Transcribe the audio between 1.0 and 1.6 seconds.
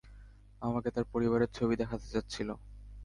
পরিবারের